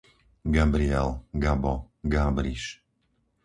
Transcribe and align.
Gabriel, 0.55 1.21
Gabo, 1.31 1.91
Gábriš 2.01 2.81